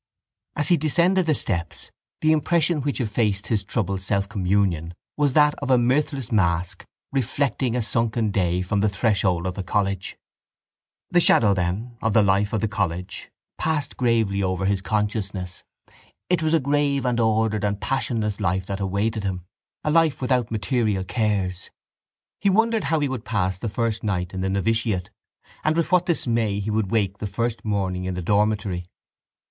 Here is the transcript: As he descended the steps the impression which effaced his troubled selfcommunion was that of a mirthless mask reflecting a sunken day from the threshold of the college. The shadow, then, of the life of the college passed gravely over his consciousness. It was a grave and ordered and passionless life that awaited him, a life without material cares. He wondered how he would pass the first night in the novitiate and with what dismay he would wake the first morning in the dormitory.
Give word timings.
As 0.55 0.69
he 0.69 0.77
descended 0.77 1.27
the 1.27 1.35
steps 1.35 1.91
the 2.21 2.31
impression 2.31 2.81
which 2.81 2.99
effaced 2.99 3.45
his 3.45 3.63
troubled 3.63 3.99
selfcommunion 3.99 4.93
was 5.15 5.33
that 5.33 5.53
of 5.59 5.69
a 5.69 5.77
mirthless 5.77 6.31
mask 6.31 6.87
reflecting 7.11 7.75
a 7.75 7.83
sunken 7.83 8.31
day 8.31 8.63
from 8.63 8.79
the 8.79 8.89
threshold 8.89 9.45
of 9.45 9.53
the 9.53 9.61
college. 9.61 10.17
The 11.11 11.19
shadow, 11.19 11.53
then, 11.53 11.97
of 12.01 12.13
the 12.13 12.23
life 12.23 12.51
of 12.51 12.61
the 12.61 12.67
college 12.67 13.29
passed 13.59 13.95
gravely 13.95 14.41
over 14.41 14.65
his 14.65 14.81
consciousness. 14.81 15.63
It 16.31 16.41
was 16.41 16.55
a 16.55 16.59
grave 16.59 17.05
and 17.05 17.19
ordered 17.19 17.63
and 17.63 17.79
passionless 17.79 18.39
life 18.39 18.65
that 18.65 18.79
awaited 18.79 19.23
him, 19.23 19.41
a 19.83 19.91
life 19.91 20.19
without 20.19 20.49
material 20.49 21.03
cares. 21.03 21.69
He 22.39 22.49
wondered 22.49 22.85
how 22.85 23.01
he 23.01 23.07
would 23.07 23.23
pass 23.23 23.59
the 23.59 23.69
first 23.69 24.03
night 24.03 24.33
in 24.33 24.41
the 24.41 24.49
novitiate 24.49 25.11
and 25.63 25.77
with 25.77 25.91
what 25.91 26.07
dismay 26.07 26.59
he 26.59 26.71
would 26.71 26.89
wake 26.89 27.19
the 27.19 27.27
first 27.27 27.63
morning 27.63 28.05
in 28.05 28.15
the 28.15 28.23
dormitory. 28.23 28.85